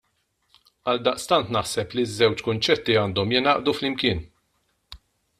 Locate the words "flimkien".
3.81-4.23